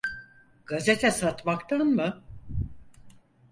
[0.65, 2.23] Gazete satmaktan mı?